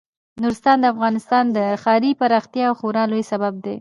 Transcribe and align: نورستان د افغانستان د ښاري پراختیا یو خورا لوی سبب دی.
نورستان 0.41 0.77
د 0.81 0.85
افغانستان 0.93 1.43
د 1.57 1.57
ښاري 1.81 2.11
پراختیا 2.19 2.65
یو 2.67 2.77
خورا 2.79 3.03
لوی 3.11 3.23
سبب 3.31 3.53
دی. 3.63 3.69